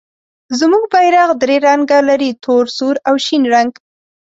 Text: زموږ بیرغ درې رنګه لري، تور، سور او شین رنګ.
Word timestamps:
زموږ 0.59 0.83
بیرغ 0.93 1.29
درې 1.41 1.55
رنګه 1.67 1.99
لري، 2.09 2.31
تور، 2.43 2.65
سور 2.77 2.95
او 3.07 3.15
شین 3.25 3.43
رنګ. 3.53 3.71